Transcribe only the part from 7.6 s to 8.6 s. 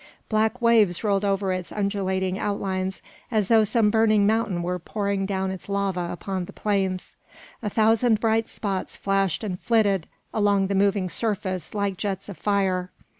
A thousand bright